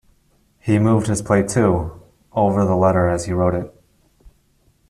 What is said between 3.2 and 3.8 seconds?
he wrote it.